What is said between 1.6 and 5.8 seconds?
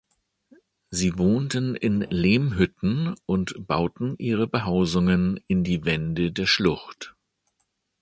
in Lehmhütten und bauten ihre Behausungen in